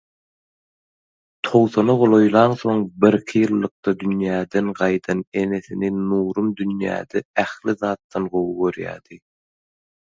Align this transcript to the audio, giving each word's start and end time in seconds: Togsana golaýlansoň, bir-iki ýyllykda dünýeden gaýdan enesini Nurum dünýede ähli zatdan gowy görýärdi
Togsana 1.49 1.95
golaýlansoň, 2.03 2.81
bir-iki 3.05 3.37
ýyllykda 3.43 3.95
dünýeden 4.05 4.73
gaýdan 4.83 5.25
enesini 5.45 5.95
Nurum 6.01 6.53
dünýede 6.65 7.27
ähli 7.49 7.81
zatdan 7.87 8.31
gowy 8.37 8.53
görýärdi 8.67 9.25